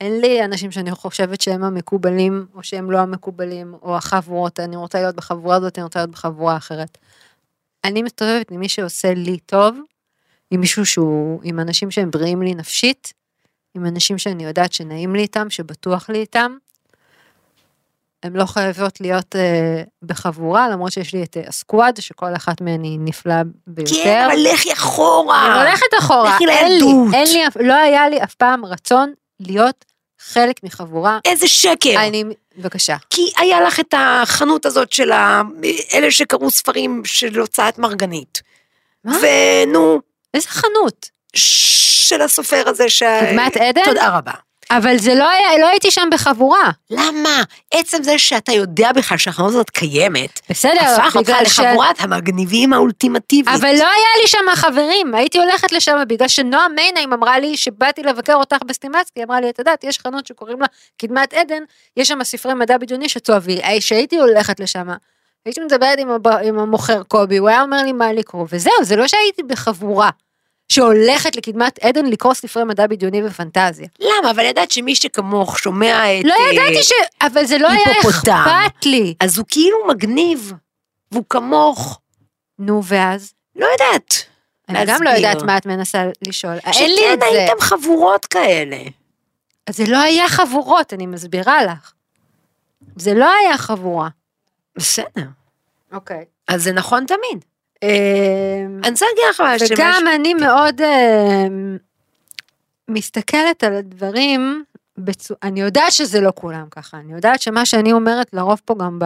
[0.00, 5.00] אין לי אנשים שאני חושבת שהם המקובלים, או שהם לא המקובלים, או החבורות, אני רוצה
[5.00, 6.98] להיות בחבורה הזאת, אני רוצה להיות בחבורה אחרת.
[7.84, 9.78] אני מסתובבת עם מי שעושה לי טוב,
[10.50, 13.12] עם מישהו שהוא, עם אנשים שהם בריאים לי נפשית,
[13.74, 16.56] עם אנשים שאני יודעת שנעים לי איתם, שבטוח לי איתם.
[18.22, 22.82] הן לא חייבות להיות אה, בחבורה, למרות שיש לי את אה, הסקוואד, שכל אחת מהן
[22.82, 23.94] היא נפלאה ביותר.
[24.04, 25.46] כן, אבל לכי אחורה.
[25.52, 27.14] אני הולכת אחורה, לכי אין לי, לילדות.
[27.14, 29.84] אין לי, לא היה לי אף פעם רצון להיות
[30.20, 31.18] חלק מחבורה.
[31.24, 31.94] איזה שקר.
[32.06, 32.24] אני,
[32.58, 32.96] בבקשה.
[33.10, 35.42] כי היה לך את החנות הזאת של ה-
[35.94, 38.42] אלה שקראו ספרים של הוצאת מרגנית.
[39.04, 39.18] מה?
[39.22, 40.00] ונו,
[40.34, 41.10] איזה חנות?
[41.36, 43.02] של הסופר הזה ש...
[43.02, 43.80] קדמת עדן?
[43.84, 44.32] תודה רבה.
[44.76, 46.70] אבל זה לא היה, לא הייתי שם בחבורה.
[46.90, 47.42] למה?
[47.70, 51.60] עצם זה שאתה יודע בכלל שהחנות הזאת קיימת, בסדר, הפך אותך ש...
[51.60, 53.54] לחבורת המגניבים האולטימטיבית.
[53.54, 58.02] אבל לא היה לי שם חברים, הייתי הולכת לשם בגלל שנועה מיינהיים אמרה לי שבאתי
[58.02, 60.66] לבקר אותך בסטימצקי, היא אמרה לי, את יודעת, יש חנות שקוראים לה
[60.98, 61.62] קדמת עדן,
[61.96, 64.88] יש שם ספרי מדע בדיוני שצועבי, שהייתי הולכת לשם,
[65.44, 66.26] הייתי מדברת עם, הב...
[66.28, 70.10] עם המוכר קובי, הוא היה אומר לי מה לקרוא, וזהו, זה לא שהייתי בחבורה
[70.72, 73.88] שהולכת לקדמת עדן לקרוא ספרי מדע בדיוני ופנטזיה.
[74.00, 74.30] למה?
[74.30, 76.24] אבל ידעת שמי שכמוך שומע את...
[76.24, 76.92] לא אה, ידעתי ש...
[77.22, 78.00] אבל זה לא היה.
[78.00, 79.14] אכפת לי.
[79.20, 80.52] אז הוא כאילו מגניב,
[81.12, 82.00] והוא כמוך.
[82.58, 83.32] נו, ואז?
[83.56, 84.14] לא יודעת.
[84.68, 85.28] אני גם לא להסביר.
[85.28, 86.58] יודעת מה את מנסה לשאול.
[86.66, 87.24] אין לי שכן את זה.
[87.26, 88.78] הייתם חבורות כאלה.
[89.66, 91.92] אז זה לא היה חבורות, אני מסבירה לך.
[92.96, 94.08] זה לא היה חבורה.
[94.76, 95.26] בסדר.
[95.92, 96.24] אוקיי.
[96.48, 97.44] אז זה נכון תמיד.
[97.82, 99.76] אמ, אני רוצה להגיד לך משהו.
[99.76, 101.76] וגם אני מאוד אמ,
[102.88, 104.64] מסתכלת על הדברים,
[104.98, 105.34] בצו...
[105.42, 108.98] אני יודעת שזה לא כולם ככה, אני יודעת שמה שאני אומרת לרוב פה גם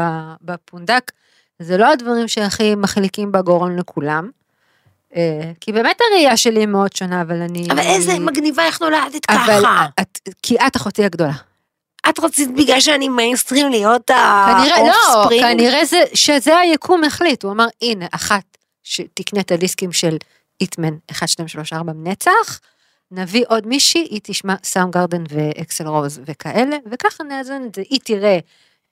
[0.43, 1.13] בפונדק,
[1.59, 4.31] זה לא הדברים שהכי מחליקים בגורן לכולם.
[5.17, 7.69] אה, כי באמת הראייה שלי היא מאוד שונה, אבל אני...
[7.71, 9.87] אבל איזה מגניבה, איך נולדת אבל ככה.
[10.01, 11.33] את, כי את אחותי הגדולה.
[12.09, 15.43] את רצית בגלל שאני מיינסטרים להיות כנראה, לא, ה Offspring?
[15.43, 18.56] כנראה זה, שזה היקום החליט, הוא אמר, הנה, אחת
[18.87, 20.17] שתקנה את הדיסקים של
[20.61, 22.61] היטמן 1, 2, 3, 4 נצח,
[23.11, 28.39] נביא עוד מישהי, היא תשמע Soundgarden ואקסל רוז וכאלה, וככה נאזן את זה, היא תראה,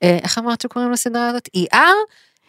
[0.03, 1.49] אה, איך אמרת שקוראים לסדרה הזאת?
[1.57, 1.77] ER,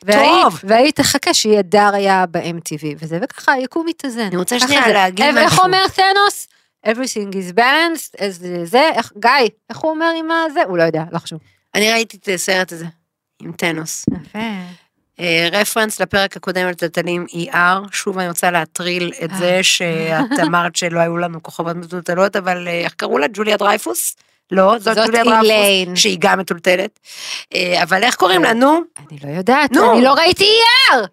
[0.03, 0.21] והיא.
[0.65, 4.21] והיא תחכה שיהיה דריה ב-MTV וזה, וככה היקום מתאזן.
[4.27, 4.89] אני רוצה שנייה.
[4.89, 5.65] להגיד איך- איך משהו.
[5.65, 6.49] אומר תנוס?
[6.87, 9.31] everything is balanced, אז זה, איך, גיא,
[9.71, 10.63] איך הוא אומר עם הזה?
[10.63, 11.39] הוא לא יודע, לא חשוב.
[11.75, 12.87] אני ראיתי את הסרט הזה,
[13.43, 14.07] עם טנוס.
[14.23, 14.39] יפה.
[15.21, 17.57] אה, רפרנס לפרק הקודם על טלטלים ER,
[17.93, 19.39] שוב אני רוצה להטריל את אה.
[19.39, 23.27] זה שאת אמרת שלא היו לנו כוכבות מטולטלות, אבל אה, איך קראו לה?
[23.33, 24.17] ג'וליה דרייפוס?
[24.51, 25.25] לא, זאת ג'וליה.
[25.25, 26.99] דרייפוס, שהיא גם מטולטלת.
[27.55, 28.53] אה, אבל איך קוראים לה?
[28.53, 28.81] נו?
[29.11, 29.71] אני לא יודעת.
[29.77, 31.07] אני לא ראיתי ER!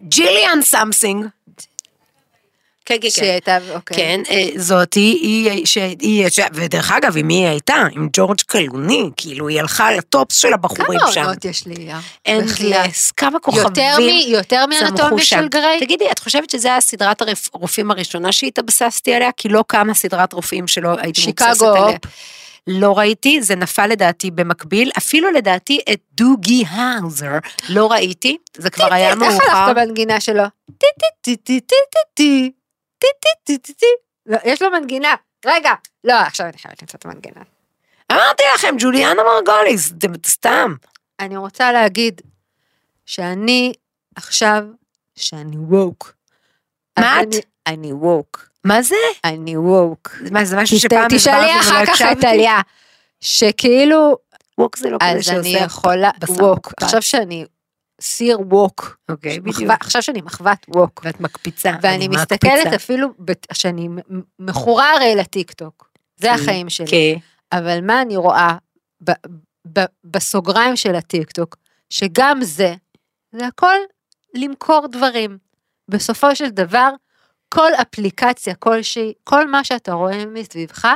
[0.00, 1.26] ג'יליאן something.
[2.84, 3.10] כן, כן, כן.
[3.10, 3.96] שהייתה, אוקיי.
[3.96, 7.84] כן, אה, זאתי, היא, שהיא, ודרך אגב, עם מי היא הייתה?
[7.92, 11.22] עם ג'ורג' קלוני, כאילו, היא הלכה לטופ של הבחורים כמה שם.
[11.22, 11.88] עונות יש לי?
[12.28, 13.64] endless, כמה כוכבים.
[13.64, 14.32] יותר מ...
[14.32, 15.24] יותר מאנטומיה.
[15.24, 15.80] של גריי?
[15.80, 17.22] תגידי, את חושבת שזו הייתה סדרת
[17.54, 19.30] הרופאים הראשונה שהתבססתי עליה?
[19.36, 21.82] כי לא קמה סדרת רופאים שלא הייתי Chicago מבוססת עליה.
[21.82, 21.98] Hope.
[22.66, 28.94] לא ראיתי, זה נפל לדעתי במקביל, אפילו לדעתי את דוגי האוזר לא ראיתי, זה כבר
[28.94, 29.50] היה איך מאוחר.
[29.50, 30.42] הלכת במנגינה שלו?
[30.78, 32.52] טי טי טי טי טי טי
[33.02, 33.86] טי טי טי טי טי
[34.26, 35.14] לא, יש לו מנגינה.
[35.46, 35.72] רגע.
[36.04, 37.40] לא, עכשיו אני חייבת למצוא את המנגינה.
[38.12, 40.74] אמרתי לכם, ג'וליאנה מרגוליס, זה סתם.
[41.20, 42.20] אני רוצה להגיד
[43.06, 43.72] שאני
[44.16, 44.64] עכשיו,
[45.16, 46.12] שאני ווק.
[46.98, 47.26] מה את?
[47.66, 48.48] אני- ווק.
[48.64, 48.94] מה זה?
[49.24, 50.16] אני ווק.
[50.30, 52.02] מה, זה משהו שפעם תשאלי הסברתי ולא אחר כך?
[52.12, 52.60] את טליה.
[53.20, 54.16] שכאילו,
[54.58, 56.72] ווק זה לא כזה אז אני שעושה יכולה, ווק.
[56.82, 57.44] עכשיו שאני
[58.02, 58.96] סיר ווק.
[59.08, 59.56] אוקיי, בדיוק.
[59.56, 61.00] מחווה- עכשיו שאני מחוות ווק.
[61.04, 61.70] ואת מקפיצה.
[61.82, 62.76] ואני אני מסתכלת מקפיצה.
[62.76, 63.88] אפילו, בת- שאני
[64.38, 65.90] מכורה הרי לטיקטוק.
[66.16, 66.86] זה החיים שלי.
[66.86, 67.18] כן.
[67.58, 68.56] אבל מה אני רואה
[69.04, 69.10] ב-
[69.72, 71.56] ב- בסוגריים של הטיקטוק,
[71.90, 72.74] שגם זה,
[73.32, 73.74] זה הכל
[74.34, 75.38] למכור דברים.
[75.88, 76.90] בסופו של דבר,
[77.48, 80.88] כל אפליקציה כלשהי, כל מה שאתה רואה מסביבך,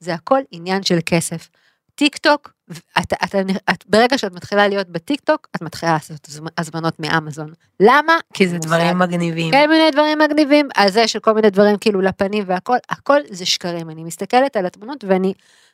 [0.00, 1.48] זה הכל עניין של כסף.
[1.94, 3.34] טיק טוק, את, את,
[3.70, 7.52] את, ברגע שאת מתחילה להיות בטיק טוק, את מתחילה לעשות הזמ- הזמנות מאמזון.
[7.80, 8.12] למה?
[8.34, 8.58] כי זה.
[8.58, 9.50] דברים מגניבים.
[9.50, 13.46] כל מיני דברים מגניבים, אז זה של כל מיני דברים כאילו לפנים והכל, הכל זה
[13.46, 13.90] שקרים.
[13.90, 15.32] אני מסתכלת על התמונות ואני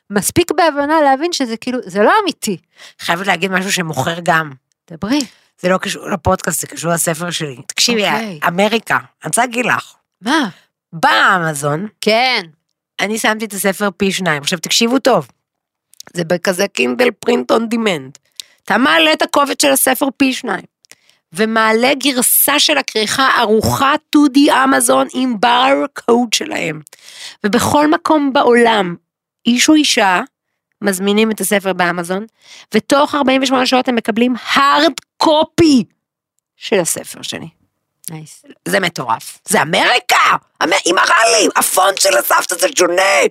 [0.09, 2.57] מספיק בהבנה להבין שזה כאילו, זה לא אמיתי.
[2.99, 4.51] חייבת להגיד משהו שמוכר גם.
[4.91, 5.19] דברי.
[5.61, 7.57] זה לא קשור לפודקאסט, זה קשור לספר שלי.
[7.67, 8.39] תקשיבי, אוקיי.
[8.47, 10.49] אמריקה, אני רוצה להגיד לך, מה?
[10.93, 12.41] באמזון, כן.
[12.99, 14.41] אני שמתי את הספר פי שניים.
[14.41, 15.27] עכשיו תקשיבו טוב,
[16.13, 18.17] זה בכזה Kindle print on demand.
[18.65, 20.65] אתה מעלה את הקובץ של הספר פי שניים,
[21.33, 26.81] ומעלה גרסה של הכריכה ערוכה 2D אמזון עם בר קוד שלהם.
[27.43, 28.95] ובכל מקום בעולם,
[29.45, 30.21] איש או אישה,
[30.81, 32.25] מזמינים את הספר באמזון,
[32.73, 35.83] ותוך 48 שעות הם מקבלים hard copy
[36.57, 37.47] של הספר שלי.
[38.09, 38.45] נייס.
[38.67, 39.39] זה מטורף.
[39.47, 40.15] זה אמריקה!
[40.63, 43.21] אמ- מראה לי, הפונט של הסבתא זה שונה.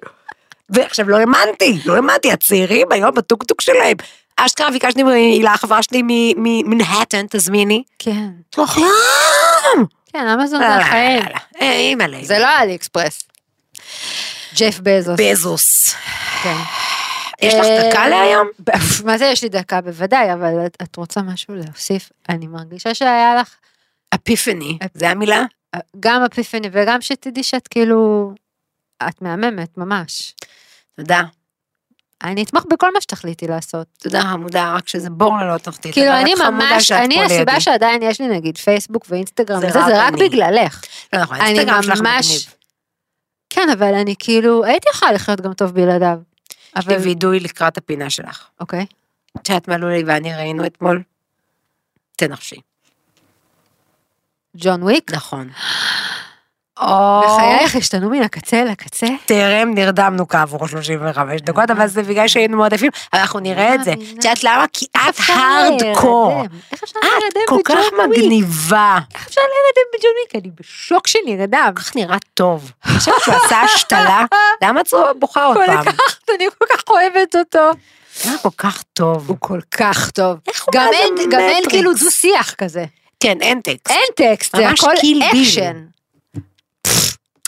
[0.72, 3.96] ועכשיו לא האמנתי, לא האמנתי, הצעירים היום בטיקטוק שלהם.
[4.37, 6.02] אשכרה ביקשתי מהילה, החברה שלי
[6.37, 7.82] ממנהטן, תזמיני.
[7.98, 8.28] כן.
[8.50, 9.87] תוך יום!
[10.12, 11.22] כן, אמזון לא, זה לא, החיים.
[11.22, 11.38] לא, לא.
[11.61, 12.18] אה, אימא'לה.
[12.24, 13.22] זה לא אלי אקספרס.
[14.56, 15.20] ג'ף בזוס.
[15.20, 15.94] בזוס.
[16.42, 16.56] כן.
[17.42, 18.48] יש לך אה, דקה להיום?
[19.04, 22.11] מה זה יש לי דקה בוודאי, אבל את- רוצה משהו להוסיף?
[22.28, 23.54] אני מרגישה שהיה לך
[24.14, 25.42] אפיפני, זה המילה?
[25.74, 28.32] אה, גם אפיפני וגם שתדעי שאת כאילו,
[29.08, 30.35] את מהממת ממש.
[30.96, 31.22] תודה.
[32.24, 33.87] אני אתמוך בכל מה שתחליטי לעשות.
[33.98, 35.92] תודה חמודה, רק שזה בור ללא תחתית.
[35.92, 37.61] כאילו אני ממש, אני הסיבה.
[37.61, 40.12] שעדיין יש לי נגיד פייסבוק ואינסטגרם זה רק זה רק.
[40.12, 40.83] בגללך.
[41.12, 42.55] לא נכון, האינסטגרם שלך ממש- מגניב.
[43.50, 46.18] כן, אבל אני כאילו, הייתי יכולה לחיות גם טוב בלעדיו.
[46.78, 48.46] יש לי וידוי לקראת הפינה שלך.
[48.61, 48.87] אוקיי.
[49.46, 51.02] שאת מלולי ואני ראינו אתמול.
[52.16, 52.57] תנחשי.
[54.57, 55.12] ג'ון וויק.
[55.14, 55.48] נכון.
[56.78, 59.06] בחייך השתנו מן הקצה לקצה.
[59.26, 63.90] טרם נרדמנו כעבור 35 דקות, אבל זה בגלל שהיינו מאוד עייפים, אנחנו נראה את זה.
[63.90, 64.11] מאמינה.
[64.11, 64.64] את יודעת למה?
[64.72, 66.44] כי את הארדקור.
[66.44, 67.76] את כל כך?
[68.08, 68.98] מגניבה.
[69.14, 70.44] איך אפשר להירדם בג'ון וויק?
[70.44, 71.72] אני בשוק שנרדם.
[71.74, 72.72] כך נראה טוב.
[72.87, 74.24] חושבת שהוא עשה השתלה,
[74.62, 75.85] למה את בוכה עוד פעם?
[76.37, 77.70] אני כל כך אוהבת אותו.
[78.14, 79.28] זה כל כך טוב.
[79.28, 80.37] הוא כל כך טוב.
[80.72, 80.88] גאן
[81.38, 81.62] אין?
[81.68, 82.85] כאילו דו שיח כזה.
[83.20, 83.90] כן, אין טקסט.
[83.90, 84.92] אין טקסט, זה הכל.
[85.30, 85.82] אקשן.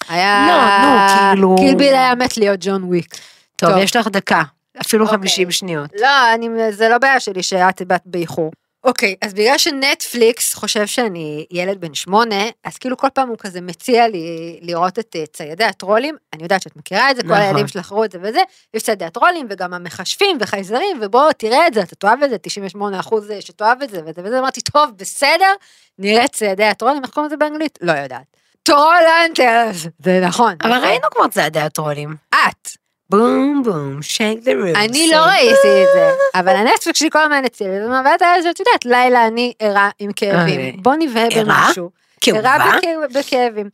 [0.08, 0.46] היה...
[0.48, 3.14] לא, נו, כאילו- קיל ביל היה מת להיות ג'ון וויק.
[3.56, 3.78] טוב, טוב.
[3.78, 4.42] יש לך דקה.
[4.80, 5.18] אפילו אוקיי.
[5.18, 5.90] 50 שניות.
[6.00, 8.50] לא, אני, זה לא בעיה שלי שאת באת באיחור.
[8.84, 13.60] אוקיי, אז בגלל שנטפליקס חושב שאני ילד בן שמונה, אז כאילו כל פעם הוא כזה
[13.60, 17.40] מציע לי לראות את אה, ציידי הטרולים, אני יודעת שאת מכירה את זה, כל נכון.
[17.40, 18.40] הילדים שלך ראו את זה וזה,
[18.74, 23.00] יש ציידי הטרולים וגם המכשפים וחייזרים, ובוא תראה את זה, אתה תאהב את זה, 98
[23.00, 25.52] אחוז שתאהב את זה וזה וזה, אמרתי, טוב, בסדר,
[25.98, 27.78] נראה ציידי הטרולים, איך קוראים לזה באנגלית?
[27.82, 28.36] לא יודעת.
[28.68, 30.54] Trollhunters, זה נכון.
[30.62, 32.14] אבל ראינו כבר ציידי הטרולים.
[32.34, 32.68] את.
[33.10, 34.76] boom boom, shake the room.
[34.76, 38.84] אני לא ראיתי את זה, אבל הנטפליקס שלי כל הזמן הציע לי, ואת את יודעת,
[38.84, 40.12] לילה אני ערה עם.
[40.12, 41.44] כאבים, בוא נבהה ערה?
[41.44, 41.90] במשהו.
[42.26, 43.68] ערה בכאב- בכאבים.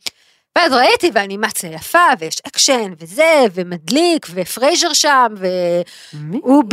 [0.57, 5.27] ואז ראיתי ואנימציה יפה, ויש אקשן, וזה, ומדליק, ופרייזר שם,
[6.13, 6.63] והוא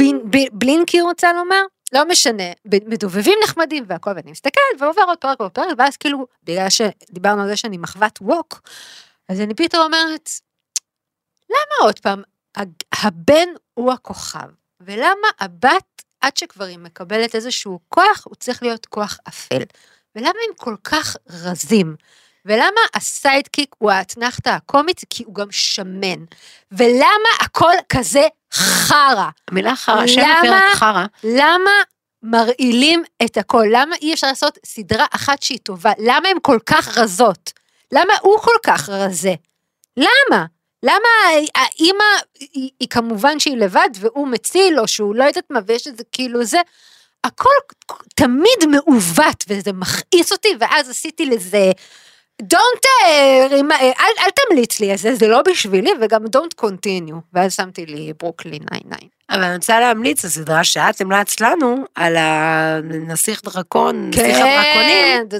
[0.53, 5.67] בלינקי רוצה לומר, לא משנה, מדובבים נחמדים והכל, ואני מסתכלת, ועובר עוד פרק ועוד פרק,
[5.79, 8.61] ואז כאילו, בגלל שדיברנו על זה שאני מחוות ווק,
[9.29, 10.31] אז אני פתאום אומרת,
[11.51, 12.23] למה עוד פעם,
[12.93, 14.49] הבן הוא הכוכב,
[14.81, 19.63] ולמה הבת, עד שכבר היא מקבלת איזשהו כוח, הוא צריך להיות כוח אפל.
[20.17, 21.97] ולמה הם כל כך רזים?
[22.45, 25.01] ולמה הסיידקיק הוא האתנחתא הקומית?
[25.11, 26.25] כי הוא גם שמן.
[26.73, 29.29] ולמה הכל כזה חרא?
[29.51, 30.21] המילה חרא, שם?
[30.21, 31.07] הפרק חרא.
[31.25, 31.71] למה
[32.23, 33.67] מרעילים את הכל?
[33.73, 35.93] למה אי אפשר לעשות סדרה אחת שהיא טובה?
[35.99, 37.53] למה הן כל כך רזות?
[37.93, 39.35] למה הוא כל כך רזה?
[39.97, 40.45] למה?
[40.83, 41.09] למה
[41.55, 42.05] האימא,
[42.41, 46.05] היא, היא כמובן שהיא לבד והוא מציל, או שהוא לא יודעת מה, ויש את זה
[46.13, 46.61] כאילו זה,
[47.25, 47.51] הכל
[48.15, 51.71] תמיד מעוות, וזה מכעיס אותי, ואז עשיתי לזה,
[52.43, 53.47] don't, אה,
[53.81, 58.13] אל, אל תמליץ לי על זה, זה לא בשבילי, וגם don't continue, ואז שמתי לי
[58.21, 59.07] ברוקלין 99.
[59.31, 65.39] אבל אני רוצה להמליץ, הסדרה שאת המלצת לנו, על הנסיך דרקון, נסיך הדרקונים, כן,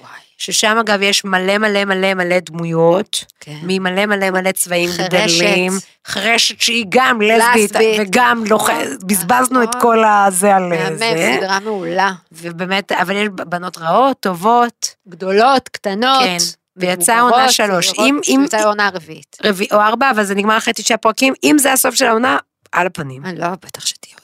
[0.00, 3.58] וואי, ששם אגב יש מלא מלא מלא מלא דמויות, כן.
[3.62, 5.08] ממלא מלא מלא צבעים חרשת.
[5.08, 5.72] גדולים,
[6.06, 8.00] חרשת שהיא גם לסבית, לסבית.
[8.00, 8.70] וגם לא, ח-
[9.06, 12.10] בזבזנו את כל הזה על מהמם, זה, סדרה מעולה.
[12.32, 16.22] ובאמת, אבל יש בנות רעות, טובות, גדולות, קטנות.
[16.22, 16.36] כן,
[16.76, 17.92] ויצאה עונה שלוש.
[17.98, 19.36] אם- אם- יצאה עונה רביעית.
[19.44, 22.38] רביעי או ארבע, אבל זה נגמר אחרי תשעה פרקים, אם זה הסוף של העונה,
[22.72, 23.24] על הפנים.
[23.24, 24.16] אני לא, בטח שתהיה.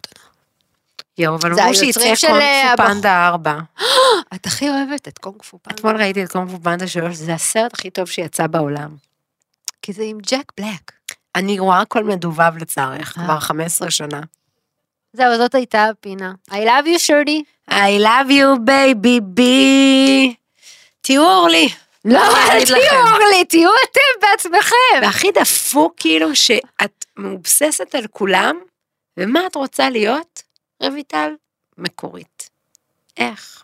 [1.19, 3.59] יואו, אבל אמרו שיצא קונג אה, פו פנדה ארבע.
[4.35, 5.77] את הכי אוהבת את קונג פו פנדה.
[5.77, 8.91] אתמול ראיתי את קונג פו פנדה שלוש, זה הסרט הכי טוב שיצא בעולם.
[9.83, 10.93] כי זה עם ג'ק בלק.
[11.35, 13.25] אני רואה הכל מדובב לצערך, אה.
[13.25, 14.21] כבר 15 שנה.
[15.13, 16.33] זהו, זאת הייתה הפינה.
[16.51, 17.43] I love you, שורדי.
[17.71, 20.35] I love you baby בי.
[21.01, 21.69] תהיו אורלי.
[22.05, 23.01] לא, אל תהיו?
[23.01, 25.03] אורלי, תהיו אתם בעצמכם.
[25.03, 28.57] והכי דפוק כאילו שאת מאובססת על כולם,
[29.17, 30.43] ומה את רוצה להיות?
[30.91, 31.31] רויטל
[31.79, 32.51] מקורית.
[33.17, 33.63] איך?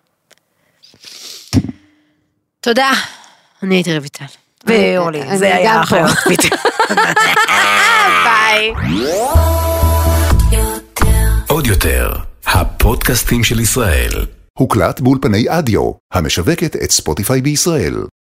[2.61, 2.91] תודה.
[3.63, 4.25] אני הייתי רויטל.
[4.67, 5.83] ואורלי, אני זה היה.
[5.83, 6.11] אחיות.
[8.25, 8.73] ביי.
[11.49, 12.13] עוד יותר,
[12.47, 14.27] הפודקאסטים של ישראל.
[14.59, 17.95] הוקלט באולפני אדיו, המשווקת את ספוטיפיי בישראל.